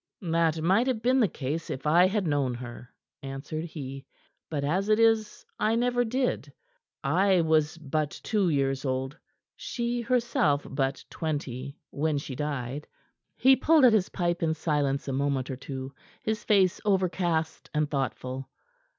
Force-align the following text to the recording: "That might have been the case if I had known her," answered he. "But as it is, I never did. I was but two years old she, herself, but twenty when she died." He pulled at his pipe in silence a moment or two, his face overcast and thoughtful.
"That 0.23 0.63
might 0.63 0.87
have 0.87 1.03
been 1.03 1.19
the 1.19 1.27
case 1.27 1.69
if 1.69 1.85
I 1.85 2.07
had 2.07 2.25
known 2.25 2.55
her," 2.55 2.89
answered 3.21 3.65
he. 3.65 4.07
"But 4.49 4.63
as 4.63 4.89
it 4.89 4.97
is, 4.97 5.45
I 5.59 5.75
never 5.75 6.03
did. 6.03 6.51
I 7.03 7.41
was 7.41 7.77
but 7.77 8.09
two 8.09 8.49
years 8.49 8.83
old 8.83 9.15
she, 9.55 10.01
herself, 10.01 10.65
but 10.67 11.05
twenty 11.11 11.77
when 11.91 12.17
she 12.17 12.33
died." 12.35 12.87
He 13.37 13.55
pulled 13.55 13.85
at 13.85 13.93
his 13.93 14.09
pipe 14.09 14.41
in 14.41 14.55
silence 14.55 15.07
a 15.07 15.13
moment 15.13 15.51
or 15.51 15.55
two, 15.55 15.93
his 16.23 16.43
face 16.43 16.81
overcast 16.83 17.69
and 17.71 17.87
thoughtful. 17.87 18.49